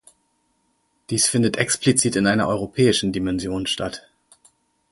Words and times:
Dies 1.11 1.27
findet 1.27 1.57
explizit 1.57 2.15
in 2.15 2.25
einer 2.25 2.47
europäischen 2.47 3.13
Dimension 3.13 3.67
statt. 3.67 4.09